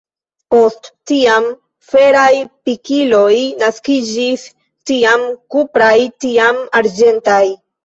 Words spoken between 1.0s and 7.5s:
tiam, feraj pikiloj naskiĝis, tiam kupraj, tiam arĝentaj.